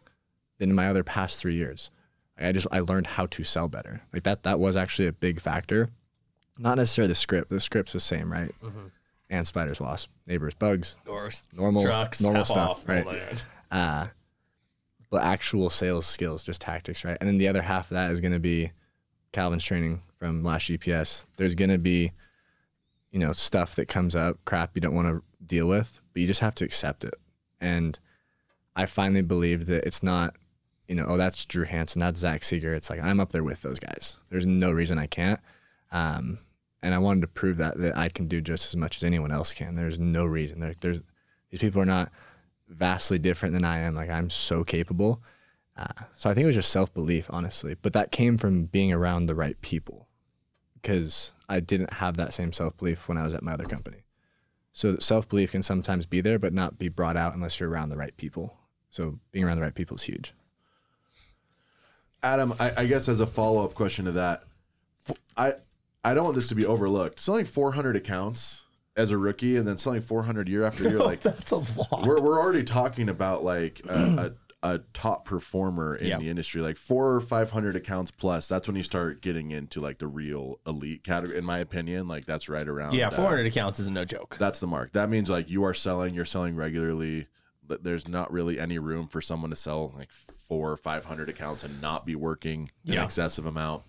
[0.58, 1.90] than in my other past three years.
[2.38, 4.02] I just I learned how to sell better.
[4.12, 5.90] Like that that was actually a big factor.
[6.58, 7.50] Not necessarily the script.
[7.50, 8.52] The script's the same, right?
[9.30, 13.06] And spiders, wasps, neighbors, bugs, Doors, normal trucks, normal stuff, off, right?
[13.70, 14.08] uh,
[15.10, 17.16] but actual sales skills, just tactics, right?
[17.20, 18.72] And then the other half of that is going to be
[19.32, 21.24] Calvin's training from last GPS.
[21.36, 22.12] There's going to be,
[23.12, 26.26] you know, stuff that comes up, crap you don't want to deal with, but you
[26.26, 27.14] just have to accept it.
[27.60, 27.98] And
[28.74, 30.34] I finally believe that it's not,
[30.88, 32.74] you know, oh, that's Drew Hansen, that's Zach Seeger.
[32.74, 34.16] It's like I'm up there with those guys.
[34.30, 35.40] There's no reason I can't.
[35.92, 36.38] Um,
[36.82, 39.30] and I wanted to prove that that I can do just as much as anyone
[39.30, 39.76] else can.
[39.76, 40.60] There's no reason.
[40.60, 41.00] There, there's
[41.50, 42.10] these people are not
[42.68, 43.94] vastly different than I am.
[43.94, 45.22] Like I'm so capable.
[45.76, 47.76] Uh, so I think it was just self belief, honestly.
[47.80, 50.08] But that came from being around the right people,
[50.74, 54.04] because I didn't have that same self belief when I was at my other company.
[54.72, 57.90] So self belief can sometimes be there, but not be brought out unless you're around
[57.90, 58.56] the right people.
[58.90, 60.32] So being around the right people is huge.
[62.22, 64.44] Adam, I, I guess as a follow up question to that,
[65.36, 65.54] I
[66.04, 67.20] I don't want this to be overlooked.
[67.20, 68.62] Selling 400 accounts
[68.96, 72.06] as a rookie and then selling 400 year after year, like That's a lot.
[72.06, 74.32] we're we're already talking about like a,
[74.62, 76.18] a, top performer in Yeah.
[76.18, 78.46] the industry, like four or 500 accounts plus.
[78.48, 81.38] That's when you start getting into like the real elite category.
[81.38, 82.94] In my opinion, like that's right around.
[82.94, 84.36] Yeah, uh, 400 accounts is no joke.
[84.38, 84.92] That's the mark.
[84.92, 87.26] That means like you are selling, you're selling regularly.
[87.64, 91.28] But there's not really any room for someone to sell like four or five hundred
[91.28, 93.04] accounts and not be working an Yeah.
[93.04, 93.84] excessive amount.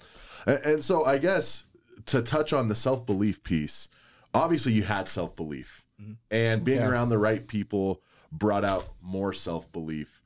[0.46, 1.66] And, and so I guess
[2.06, 3.90] to touch on the self belief piece,
[4.34, 5.86] obviously you had self belief,
[6.32, 10.22] and being around the right people brought out more self belief.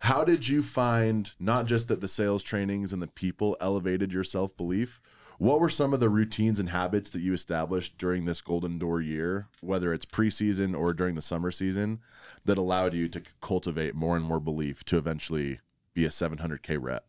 [0.00, 4.24] How did you find not just that the sales trainings and the people elevated your
[4.24, 5.00] self belief?
[5.38, 9.02] What were some of the routines and habits that you established during this Golden Door
[9.02, 12.00] year, whether it's preseason or during the summer season,
[12.44, 15.60] that allowed you to cultivate more and more belief to eventually
[15.94, 17.06] be a 700K rep?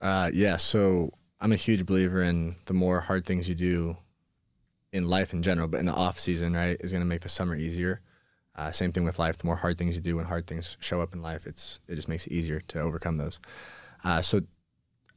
[0.00, 1.10] Uh, yeah, so
[1.40, 3.96] I'm a huge believer in the more hard things you do
[4.92, 7.28] in life in general, but in the off season, right, is going to make the
[7.28, 8.00] summer easier.
[8.56, 9.36] Uh, same thing with life.
[9.36, 11.94] The more hard things you do when hard things show up in life, it's it
[11.94, 13.38] just makes it easier to overcome those.
[14.02, 14.40] Uh, so,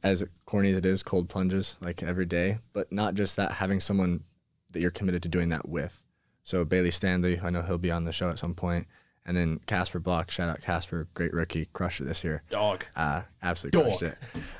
[0.02, 3.52] as corny as it is, cold plunges like every day, but not just that.
[3.52, 4.24] Having someone
[4.70, 6.02] that you're committed to doing that with.
[6.44, 8.86] So Bailey Stanley, I know he'll be on the show at some point,
[9.26, 10.30] and then Casper Block.
[10.30, 12.84] Shout out Casper, great rookie, crushed it this year Dog.
[12.96, 14.16] uh, absolutely crushed it.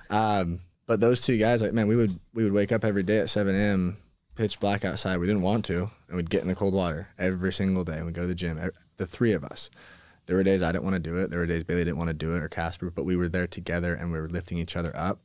[0.08, 3.18] Um, but those two guys, like man, we would we would wake up every day
[3.18, 3.96] at 7 a.m.
[4.40, 5.18] pitch black outside.
[5.18, 8.00] We didn't want to, and we'd get in the cold water every single day.
[8.00, 8.58] We'd go to the gym.
[8.96, 9.68] The three of us.
[10.24, 11.28] There were days I didn't want to do it.
[11.28, 13.46] There were days Bailey didn't want to do it or Casper, but we were there
[13.46, 15.20] together and we were lifting each other up.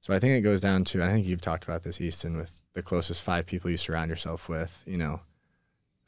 [0.00, 2.60] So I think it goes down to I think you've talked about this, Easton, with
[2.74, 4.82] the closest five people you surround yourself with.
[4.86, 5.20] You know,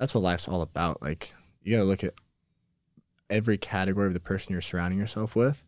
[0.01, 1.01] that's what life's all about.
[1.01, 1.33] Like
[1.63, 2.15] you got to look at
[3.29, 5.65] every category of the person you're surrounding yourself with,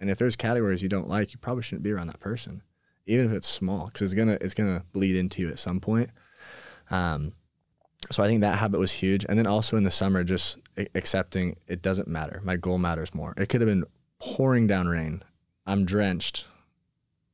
[0.00, 2.62] and if there's categories you don't like, you probably shouldn't be around that person,
[3.06, 6.10] even if it's small, because it's gonna it's gonna bleed into you at some point.
[6.90, 7.32] Um,
[8.10, 10.58] so I think that habit was huge, and then also in the summer, just
[10.94, 12.40] accepting it doesn't matter.
[12.44, 13.34] My goal matters more.
[13.36, 13.84] It could have been
[14.18, 15.22] pouring down rain.
[15.66, 16.44] I'm drenched.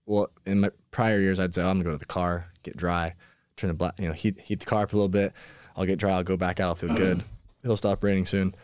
[0.06, 2.76] Well, in my prior years, I'd say oh, I'm gonna go to the car, get
[2.76, 3.14] dry,
[3.56, 5.32] turn the black, you know, heat heat the car up a little bit.
[5.76, 6.12] I'll get dry.
[6.12, 6.68] I'll go back out.
[6.68, 7.22] I'll feel good.
[7.64, 8.54] It'll stop raining soon.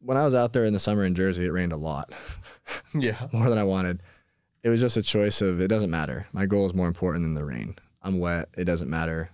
[0.00, 2.12] When I was out there in the summer in Jersey, it rained a lot,
[2.94, 3.26] Yeah.
[3.32, 4.02] more than I wanted.
[4.64, 6.26] It was just a choice of it doesn't matter.
[6.32, 7.76] My goal is more important than the rain.
[8.02, 8.48] I'm wet.
[8.56, 9.28] It doesn't matter.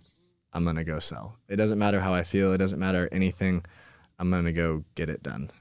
[0.53, 1.37] I'm gonna go sell.
[1.49, 2.53] It doesn't matter how I feel.
[2.53, 3.65] It doesn't matter anything.
[4.19, 5.53] I'm gonna go get it done.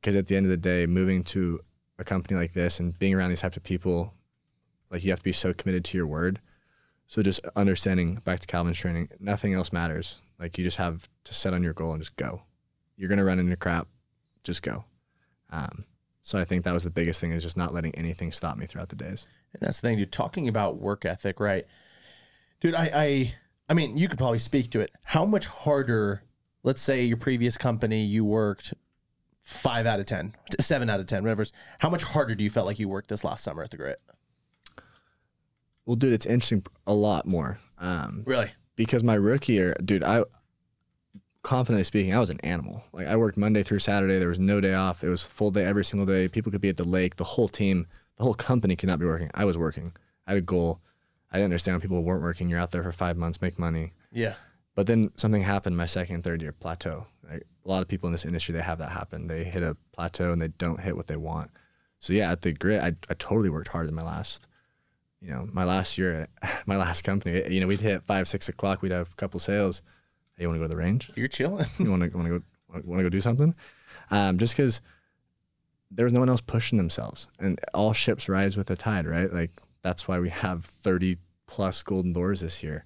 [0.00, 1.60] Because at the end of the day, moving to
[1.98, 4.14] a company like this and being around these types of people,
[4.88, 6.40] like you have to be so committed to your word.
[7.08, 10.18] So just understanding back to Calvin's training, nothing else matters.
[10.38, 12.42] Like you just have to set on your goal and just go.
[12.96, 13.88] You're gonna run into crap,
[14.44, 14.84] just go.
[15.50, 15.86] Um,
[16.28, 18.66] so I think that was the biggest thing is just not letting anything stop me
[18.66, 19.26] throughout the days.
[19.54, 20.12] And that's the thing, dude.
[20.12, 21.64] Talking about work ethic, right?
[22.60, 23.34] Dude, I, I,
[23.70, 24.90] I mean, you could probably speak to it.
[25.04, 26.22] How much harder?
[26.62, 28.74] Let's say your previous company, you worked
[29.40, 31.46] five out of ten, seven out of ten, whatever.
[31.78, 33.98] How much harder do you felt like you worked this last summer at the Grit?
[35.86, 37.58] Well, dude, it's interesting a lot more.
[37.78, 38.50] Um, Really?
[38.76, 40.24] because my rookie year, dude, I
[41.42, 42.84] confidently speaking, I was an animal.
[42.92, 44.18] Like I worked Monday through Saturday.
[44.18, 45.02] There was no day off.
[45.02, 46.28] It was full day every single day.
[46.28, 47.16] People could be at the lake.
[47.16, 49.30] The whole team, the whole company could not be working.
[49.34, 49.92] I was working.
[50.26, 50.80] I had a goal.
[51.30, 52.48] I didn't understand when people weren't working.
[52.48, 53.92] You're out there for five months, make money.
[54.12, 54.34] Yeah.
[54.74, 57.06] But then something happened my second and third year plateau.
[57.28, 59.26] Like, a lot of people in this industry, they have that happen.
[59.26, 61.50] They hit a plateau and they don't hit what they want.
[61.98, 64.46] So yeah, at the grit, I, I totally worked harder than my last,
[65.20, 67.42] you know, my last year, at my last company.
[67.52, 68.82] You know, we'd hit five, six o'clock.
[68.82, 69.82] We'd have a couple sales.
[70.38, 71.10] Hey, you want to go to the range?
[71.16, 71.66] You're chilling.
[71.80, 73.54] You want to want to go want to go do something?
[74.10, 74.80] Um, just because
[75.90, 79.32] there was no one else pushing themselves, and all ships rise with the tide, right?
[79.32, 79.50] Like
[79.82, 82.84] that's why we have thirty plus golden doors this year.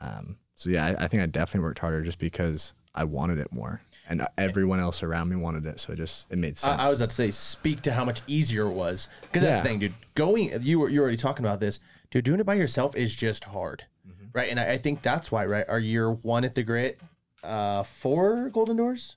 [0.00, 3.52] Um, so yeah, I, I think I definitely worked harder just because I wanted it
[3.52, 5.80] more, and everyone else around me wanted it.
[5.80, 6.78] So it just it made sense.
[6.78, 9.08] I, I was about to say, speak to how much easier it was.
[9.22, 9.94] Because that's the thing, dude.
[10.14, 12.24] Going, you were you were already talking about this, dude.
[12.24, 14.11] Doing it by yourself is just hard, Mm-hmm.
[14.32, 14.48] Right?
[14.50, 15.64] And I, I think that's why, right?
[15.68, 17.00] Our year one at the Grit,
[17.42, 19.16] uh, four golden doors,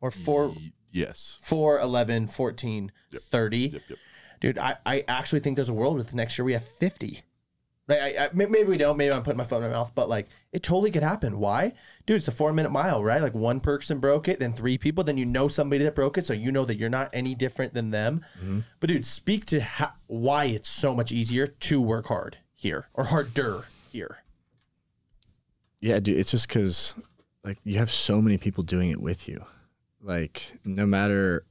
[0.00, 0.54] or four,
[0.90, 1.38] Yes.
[1.40, 3.58] 4, 11, 14, 30.
[3.58, 3.98] Yep, yep.
[4.40, 7.22] Dude, I, I actually think there's a world with next year we have 50.
[7.88, 8.16] Right?
[8.18, 8.96] I, I, maybe we don't.
[8.96, 11.38] Maybe I'm putting my foot in my mouth, but like, it totally could happen.
[11.38, 11.72] Why?
[12.06, 13.22] Dude, it's a four minute mile, right?
[13.22, 16.26] Like, one person broke it, then three people, then you know somebody that broke it,
[16.26, 18.24] so you know that you're not any different than them.
[18.80, 23.04] But, dude, speak to how, why it's so much easier to work hard here or
[23.04, 24.18] harder here.
[25.82, 26.94] Yeah, dude, it's just because
[27.44, 29.44] like you have so many people doing it with you.
[30.00, 31.44] Like no matter,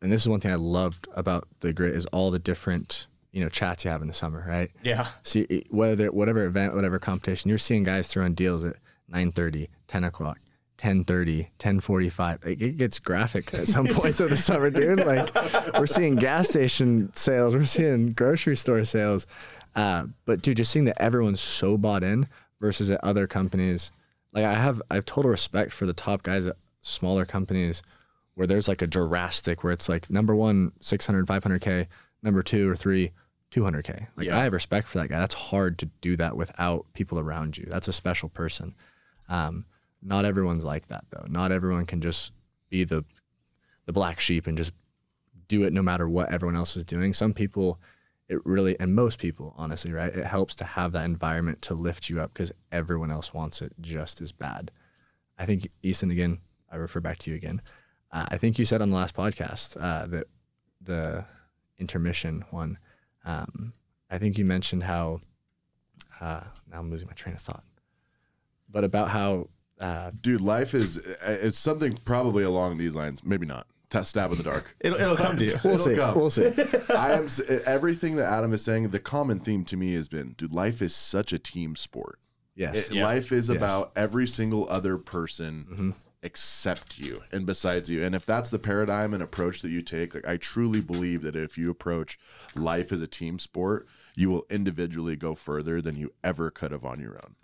[0.00, 3.42] and this is one thing I loved about the grit is all the different you
[3.42, 4.70] know chats you have in the summer, right?
[4.82, 5.08] Yeah.
[5.24, 8.76] See whether whatever event, whatever competition, you're seeing guys throwing deals at
[9.12, 10.38] 9:30, 10 o'clock.
[10.78, 12.44] 10:30, 10:45.
[12.44, 14.98] Like, it gets graphic at some points of the summer, dude.
[15.06, 15.34] Like
[15.78, 19.26] we're seeing gas station sales, we're seeing grocery store sales.
[19.74, 22.28] Uh, but dude, just seeing that everyone's so bought in
[22.62, 23.90] versus at other companies.
[24.32, 27.82] Like I have, I have total respect for the top guys at smaller companies
[28.34, 31.86] where there's like a drastic where it's like number one 600 500k
[32.22, 33.10] number two or three
[33.52, 34.38] 200k like Yeah.
[34.38, 35.18] i have respect for that guy.
[35.18, 37.66] That's hard to do that without people around you.
[37.68, 38.74] That's a special person.
[39.28, 39.66] Um,
[40.02, 41.26] not everyone's like that though.
[41.28, 42.32] Not everyone can just
[42.70, 43.04] be the
[43.84, 44.72] the black sheep and just
[45.48, 47.12] do it no matter what everyone else is doing.
[47.12, 47.78] Some people
[48.28, 52.08] it really and most people honestly right it helps to have that environment to lift
[52.08, 54.70] you up because everyone else wants it just as bad
[55.38, 56.38] I think Easton again.
[56.70, 57.60] I refer back to you again.
[58.10, 60.26] Uh, I think you said on the last podcast uh, that
[60.80, 61.24] the
[61.78, 62.78] intermission one.
[63.24, 63.72] Um,
[64.10, 65.20] I think you mentioned how.
[66.20, 67.64] Uh, now I'm losing my train of thought.
[68.70, 69.48] But about how.
[69.80, 73.24] Uh, Dude, life is it's something probably along these lines.
[73.24, 73.66] Maybe not.
[73.92, 74.74] Ta- Stab in the dark.
[74.80, 75.54] It'll, it'll come to you.
[75.62, 75.94] we'll It'll see.
[75.96, 76.14] come.
[76.16, 76.50] We'll see.
[76.96, 77.28] I am
[77.66, 78.88] everything that Adam is saying.
[78.88, 82.18] The common theme to me has been, dude, life is such a team sport.
[82.54, 82.90] Yes.
[82.90, 83.56] It- Life is Yes.
[83.56, 83.64] Mm-hmm.
[83.64, 88.02] about every single other person except you and besides you.
[88.04, 91.34] And if that's the paradigm and approach that you take, like I truly believe that
[91.36, 92.18] if you approach
[92.54, 96.84] life as a team sport, you will individually go further than you ever could have
[96.84, 97.34] on your own.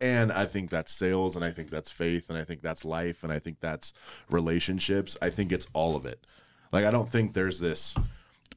[0.00, 3.24] And I think that's sales, and I think that's faith, and I think that's life,
[3.24, 3.92] and I think that's
[4.28, 5.16] relationships.
[5.22, 6.26] I think it's all of it.
[6.72, 7.94] Like I don't think there's this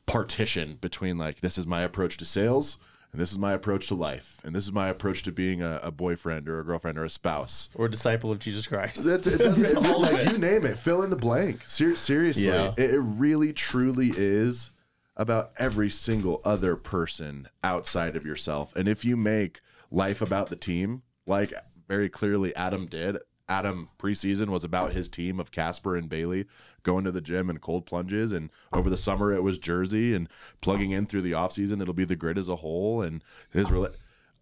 [0.06, 2.78] partition between like this is my approach to sales
[3.12, 5.80] and this is my approach to life and this is my approach to being a,
[5.84, 7.69] a boyfriend or a girlfriend or a spouse.
[7.75, 9.06] Or disciple of Jesus Christ.
[9.06, 11.63] It, it doesn't it, like you name it, fill in the blank.
[11.65, 12.73] Ser- seriously, Yeah.
[12.78, 14.71] it, it really truly is
[15.15, 18.75] about every single other person outside of yourself.
[18.75, 19.60] And if you make
[19.91, 21.54] life about the team, like
[21.88, 26.46] very clearly Adam did, Adam preseason was about his team of Casper and Bailey
[26.84, 28.32] going to the gym and cold plunges.
[28.32, 30.28] And over the summer, it was Jersey and
[30.62, 33.02] plugging in through the offseason, it'll be the grit as a whole.
[33.02, 33.96] And his, rela-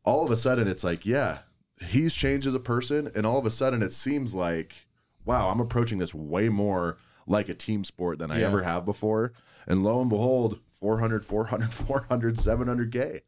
[0.04, 1.40] all of a sudden, it's like, yeah,
[1.82, 3.10] he's changed as a person.
[3.16, 4.88] And all of a sudden, it seems like,
[5.24, 8.48] wow, I'm approaching this way more like a team sport than I Yeah.
[8.48, 9.32] ever have before.
[9.68, 13.22] And lo and behold, 400, 400, 400, 700K.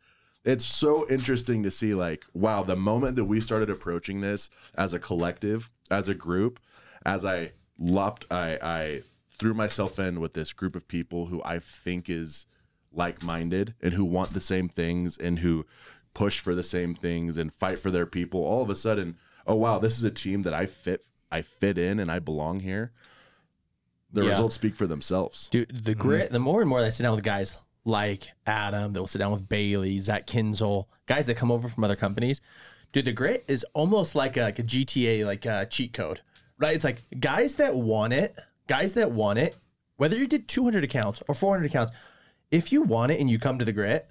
[0.46, 4.94] It's so interesting to see, like, wow, the moment that we started approaching this as
[4.94, 6.60] a collective, as a group,
[7.06, 11.60] as I lopped, I, I threw myself in with this group of people who I
[11.60, 12.46] think is
[12.92, 15.66] like minded and who want the same things and who
[16.14, 18.42] push for the same things and fight for their people.
[18.44, 21.78] All of a sudden, oh, wow, this is a team that I fit, I fit
[21.78, 22.92] in and I belong here.
[24.12, 24.30] The Yeah.
[24.32, 25.50] results speak for themselves.
[25.50, 26.34] Dude, the grit, mm-hmm.
[26.34, 29.20] the more and more that I sit down with guys like Adam, that will sit
[29.20, 32.42] down with Bailey, Zach Kinzel, guys that come over from other companies.
[32.92, 36.22] Dude, the grit is almost like a, like a GTA, like a cheat code,
[36.58, 36.76] right?
[36.76, 38.38] It's like guys that want it,
[38.68, 39.56] guys that want it,
[39.98, 41.94] whether you did 200 accounts or 400 accounts,
[42.52, 44.10] if you want it and you come to the grit,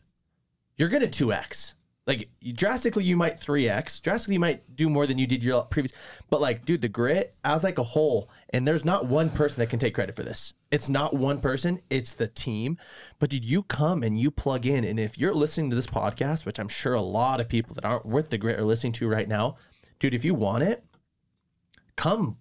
[0.76, 1.74] you're gonna 2x.
[2.08, 4.00] Like drastically, you might 3x.
[4.00, 5.92] Drastically, you might do more than you did your previous.
[6.30, 9.68] But like, dude, the grit as like a whole, and there's not one person that
[9.68, 10.54] can take credit for this.
[10.70, 11.80] It's not one person.
[11.90, 12.78] It's the team.
[13.18, 16.46] But dude, you come and you plug in, and if you're listening to this podcast,
[16.46, 19.08] which I'm sure a lot of people that aren't with the grit are listening to
[19.08, 19.56] right now,
[19.98, 20.82] dude, if you want it,
[21.94, 22.38] come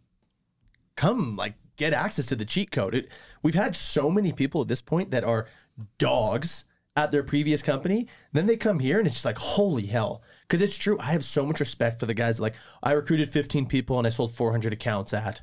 [0.95, 2.95] come like get access to the cheat code.
[2.95, 3.11] It,
[3.43, 5.45] we've had so many people at this point that are
[5.97, 6.63] dogs
[6.97, 8.07] at their previous company.
[8.33, 10.23] Then they come here and it's just like, holy hell.
[10.41, 10.97] Because it's true.
[10.99, 14.07] I have so much respect for the guys that like, I recruited 15 people and
[14.07, 15.41] I sold 400 accounts at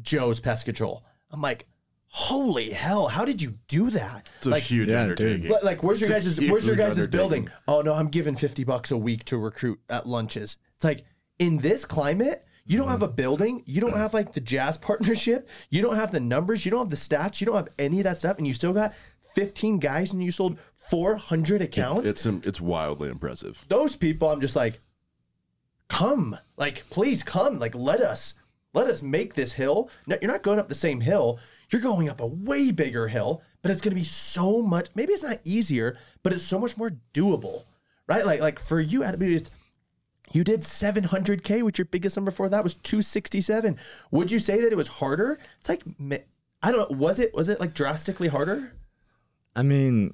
[0.00, 1.04] Joe's Pest Control.
[1.30, 1.66] I'm like,
[2.06, 3.08] holy hell.
[3.08, 4.28] How did you do that?
[4.38, 5.50] It's a like, huge Yeah, undertaking.
[5.50, 7.50] like, like, where's your It's a guys' where's your guys' building?
[7.66, 10.56] Oh no, I'm giving 50 bucks a week to recruit at lunches.
[10.76, 11.04] It's like
[11.40, 12.92] in this climate, you don't mm-hmm.
[12.92, 16.64] have a building, you don't have like the jazz partnership, you don't have the numbers,
[16.64, 18.72] you don't have the stats, you don't have any of that stuff, and you still
[18.72, 18.94] got
[19.34, 22.10] 15 guys and you sold 400 accounts.
[22.10, 23.64] It's it's wildly impressive.
[23.68, 24.80] Those people, I'm just like,
[25.88, 28.34] come, like, please come, like, let us,
[28.74, 29.90] let us make this hill.
[30.06, 31.38] No, you're not going up the same hill.
[31.70, 34.88] You're going up a way bigger hill, but it's going to be so much.
[34.94, 37.64] Maybe it's not easier, but it's so much more doable,
[38.06, 38.24] right?
[38.26, 39.50] Like, like for you, Adam, you just-
[40.32, 43.78] you did 700k, which your biggest number for that was 267.
[44.12, 45.38] Would you say that it was harder?
[45.60, 45.82] It's like,
[46.62, 46.96] I don't know.
[46.96, 48.72] Was it was it like drastically harder?
[49.54, 50.12] I mean,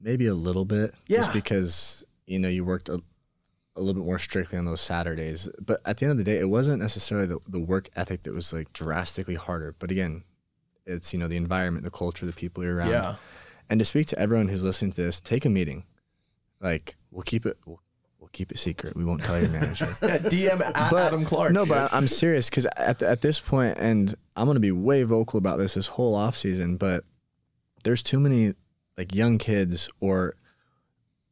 [0.00, 0.94] maybe a little bit.
[1.06, 1.18] Yeah.
[1.18, 3.00] Just because, you know, you worked a,
[3.76, 5.48] a little bit more strictly on those Saturdays.
[5.60, 8.32] But at the end of the day, it wasn't necessarily the, the work ethic that
[8.34, 9.74] was like drastically harder.
[9.78, 10.24] But again,
[10.86, 12.90] it's, you know, the environment, the culture, the people you're around.
[12.90, 13.14] Yeah.
[13.70, 15.84] And to speak to everyone who's listening to this, take a meeting.
[16.60, 17.80] Like, we'll keep it, we'll,
[18.18, 18.96] we'll keep it secret.
[18.96, 19.96] We won't tell your manager.
[20.02, 21.52] Yeah, DM at But- Adam Clark.
[21.52, 25.02] No, but I'm serious because at, at this point, and I'm going to be way
[25.04, 27.04] vocal about this this whole off season, but
[27.82, 28.54] there's too many
[28.96, 30.34] like young kids or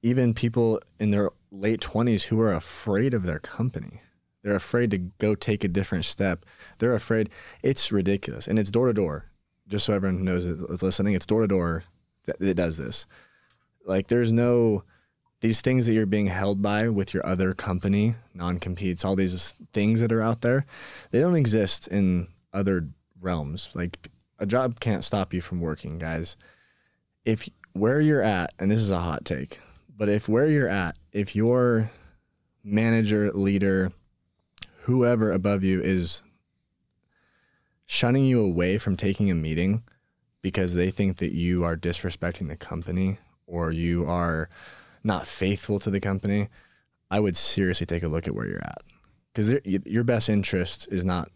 [0.03, 4.01] even people in their late 20s who are afraid of their company.
[4.43, 6.47] They're afraid to go take a different step.
[6.79, 7.29] They're afraid.
[7.63, 8.47] It's ridiculous.
[8.47, 9.27] And it's door to door.
[9.69, 11.85] Just so everyone knows that's listening, it's door to door
[12.27, 13.07] that that does this.
[13.85, 14.85] Like, there's no
[15.41, 19.55] these things that you're being held by with your other company, non competes, all these
[19.73, 20.67] things that are out there,
[21.11, 22.89] they don't exist in other
[23.21, 23.71] realms.
[23.75, 24.11] Like
[24.41, 26.37] a job can't stop you from working, guys.
[27.25, 29.61] If where you're at, and this is a hot take,
[29.95, 31.91] but if where you're at, if your
[32.65, 33.93] manager, leader,
[34.83, 36.23] whoever above you is
[37.87, 39.83] shunning you away from taking a meeting
[40.43, 44.49] because they think that you are disrespecting the company or you are
[45.05, 46.49] not faithful to the company,
[47.11, 48.83] I would seriously take a look at where you're at
[49.33, 51.31] because your best interest is not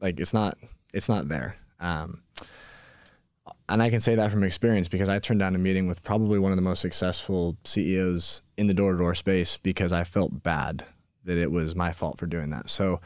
[0.00, 0.56] like it's not
[0.92, 1.56] it's not there.
[1.80, 2.22] Um,
[3.68, 6.38] and I can say that from experience because I turned down a meeting with probably
[6.38, 10.42] one of the most successful CEOs in the door to door space because I felt
[10.42, 10.84] bad
[11.24, 12.68] that it was my fault for doing that.
[12.68, 13.00] So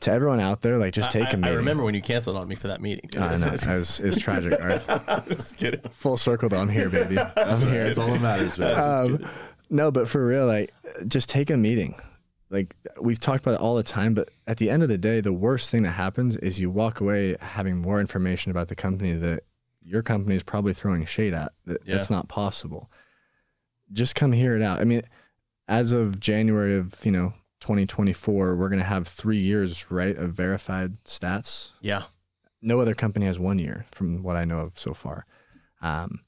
[0.00, 1.52] to everyone out there, like just take I, a meeting.
[1.52, 3.08] I remember when you canceled on me for that meeting.
[3.10, 3.20] dude.
[3.20, 3.48] I know.
[3.48, 4.52] It was, it was tragic.
[4.60, 5.28] All right.
[5.28, 5.80] Just kidding.
[5.90, 6.60] Full circle though.
[6.60, 7.18] I'm here, baby.
[7.18, 7.84] I'm here.
[7.84, 8.78] That's all that matters, man.
[8.78, 9.28] Um,
[9.70, 10.72] no, but for real, like,
[11.06, 11.94] just take a meeting.
[12.50, 15.20] Like we've talked about it all the time, but at the end of the day,
[15.20, 19.12] the worst thing that happens is you walk away having more information about the company
[19.12, 19.42] that
[19.82, 21.52] your company is probably throwing shade at.
[21.66, 21.94] That, Yeah.
[21.94, 22.90] That's not possible.
[23.92, 24.80] Just come hear it out.
[24.80, 25.02] I mean,
[25.66, 31.02] as of January of you know 2024, we're gonna have three years right of verified
[31.04, 31.72] stats.
[31.80, 32.04] Yeah.
[32.60, 35.26] No other company has one year, from what I know of so far.
[35.80, 36.20] Um,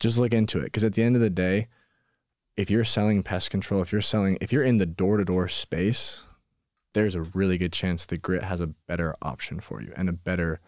[0.00, 1.68] just look into it because at the end of the day,
[2.56, 5.48] if you're selling pest control, if you're selling, if you're in the door to door
[5.48, 6.24] space,
[6.94, 10.12] there's a really good chance the grit has a better option for you and a
[10.12, 10.60] better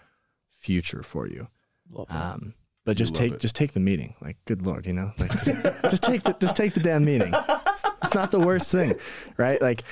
[0.50, 1.48] future for you.
[1.90, 2.34] Love that.
[2.34, 3.40] Um, but just take it.
[3.40, 4.14] just take the meeting.
[4.20, 7.32] Like, good lord, you know, like just, just take the just take the damn meeting.
[7.34, 8.94] It's, it's not the worst thing,
[9.36, 9.60] right?
[9.60, 9.84] Like,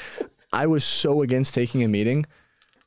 [0.53, 2.25] I was so against taking a meeting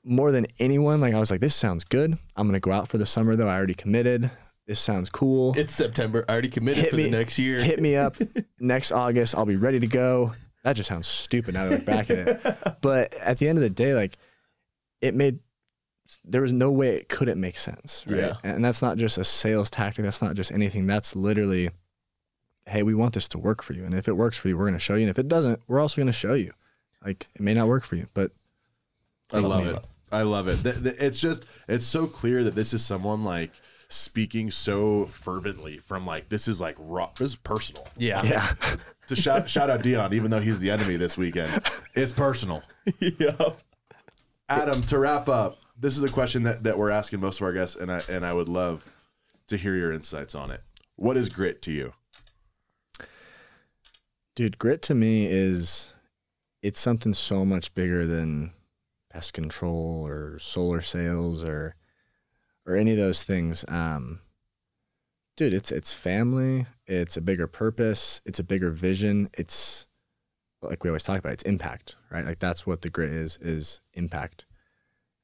[0.03, 0.99] more than anyone.
[0.99, 2.17] Like, I was like, this sounds good.
[2.35, 3.47] I'm gonna go out for the summer though.
[3.47, 4.31] I already committed.
[4.69, 5.55] This sounds cool.
[5.57, 6.23] it's September.
[6.29, 7.59] I already committed hit for me the next year.
[7.59, 8.17] Hit me up
[8.59, 9.33] next August.
[9.33, 10.33] I'll be ready to go.
[10.63, 12.77] That just sounds stupid now that I look back at it.
[12.81, 14.15] But at the end of the day, like
[15.01, 15.39] it made
[16.23, 18.05] there was no way it couldn't make sense.
[18.05, 18.19] Right.
[18.19, 18.33] Yeah.
[18.43, 20.05] And that's not just a sales tactic.
[20.05, 20.85] That's not just anything.
[20.85, 21.71] That's literally,
[22.67, 23.83] hey, we want this to work for you.
[23.85, 25.01] And if it works for you, we're gonna show you.
[25.01, 26.53] And if it doesn't, we're also gonna show you.
[27.03, 28.33] Like it may not work for you, but
[29.33, 29.83] I love it.
[30.11, 30.63] I love it.
[30.63, 33.53] It's just it's so clear that this is someone like
[33.89, 37.09] speaking so fervently from like this is like raw.
[37.17, 37.87] This is personal.
[37.97, 38.23] Yeah.
[38.23, 38.53] yeah.
[39.07, 41.63] To shout shout out Dion, even though he's the enemy this weekend,
[41.95, 42.61] it's personal.
[42.99, 43.53] yeah.
[44.47, 47.51] Adam, to wrap up, this is a question that, that we're asking most of our
[47.51, 48.93] guests, and I and I would love
[49.47, 50.61] to hear your insights on it.
[50.95, 51.93] What is grit to you?
[54.35, 55.95] Dude, grit to me is
[56.61, 58.51] it's something so much bigger than
[59.09, 61.73] pest control or solar sales or
[62.69, 63.65] or any of those things.
[63.67, 64.19] Um
[65.35, 69.87] dude, it's it's family, it's a bigger purpose, it's a bigger vision, it's
[70.61, 72.25] like we always talk about, it's impact, right?
[72.25, 74.45] Like that's what the grit is is impact.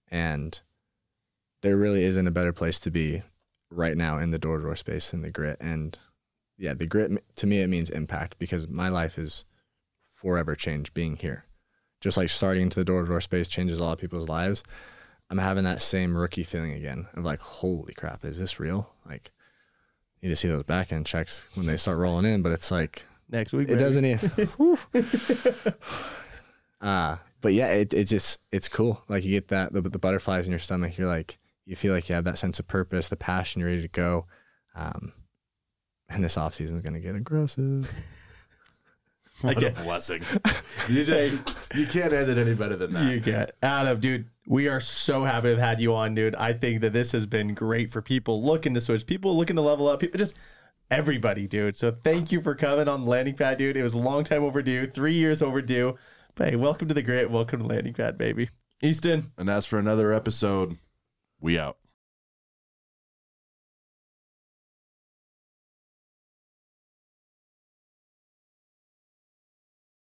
[0.10, 0.60] And
[1.62, 3.24] there really isn't a better place to be
[3.70, 5.98] right now in the door to door space than the grit and
[6.58, 9.46] yeah, the grit to me it means impact because my life is
[10.02, 11.46] forever changed being here.
[12.00, 14.64] Just like starting into the door to door space changes a lot of people's lives.
[15.30, 18.94] I'm having that same rookie feeling again of like, holy crap, is this real?
[19.08, 19.32] Like,
[20.22, 22.70] you need to see those back end checks when they start rolling in, but it's
[22.72, 23.66] like Next week.
[23.70, 23.80] it baby.
[23.80, 24.78] doesn't even.
[26.82, 29.04] uh, but yeah, it, it just it's cool.
[29.08, 30.98] Like you get that the, the butterflies in your stomach.
[30.98, 33.60] You're like you feel like you have that sense of purpose, the passion.
[33.62, 34.28] You're ready to go.
[34.76, 35.14] Um,
[36.10, 37.92] and this off season is gonna get aggressive.
[39.42, 40.22] What a blessing.
[40.88, 43.12] You just you can't end it any better than that.
[43.12, 44.28] You get out of dude.
[44.48, 46.36] We are so happy to have had you on, dude.
[46.36, 49.62] I think that this has been great for people looking to switch, people looking to
[49.64, 50.36] level up, people just
[50.92, 51.76] everybody, dude.
[51.76, 53.76] So thank you for coming on landing pad, dude.
[53.76, 55.96] It was a long time overdue, three years overdue.
[56.36, 58.50] But hey, welcome to the great, welcome to landing pad, baby.
[58.84, 59.32] Easton.
[59.36, 60.78] And as for another episode,
[61.42, 61.78] we out.